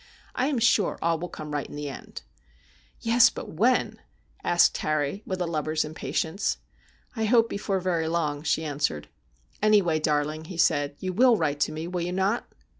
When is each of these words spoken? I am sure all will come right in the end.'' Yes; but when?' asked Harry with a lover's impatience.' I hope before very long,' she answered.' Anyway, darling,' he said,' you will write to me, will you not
I 0.33 0.47
am 0.47 0.57
sure 0.57 0.97
all 0.99 1.19
will 1.19 1.29
come 1.29 1.51
right 1.51 1.69
in 1.69 1.75
the 1.75 1.87
end.'' 1.87 2.23
Yes; 3.01 3.29
but 3.29 3.49
when?' 3.53 3.99
asked 4.43 4.75
Harry 4.79 5.21
with 5.27 5.39
a 5.41 5.45
lover's 5.45 5.85
impatience.' 5.85 6.57
I 7.15 7.25
hope 7.25 7.47
before 7.47 7.79
very 7.79 8.07
long,' 8.07 8.41
she 8.41 8.65
answered.' 8.65 9.09
Anyway, 9.61 9.99
darling,' 9.99 10.45
he 10.45 10.57
said,' 10.57 10.95
you 11.01 11.13
will 11.13 11.37
write 11.37 11.59
to 11.59 11.71
me, 11.71 11.87
will 11.87 12.01
you 12.01 12.13
not 12.13 12.47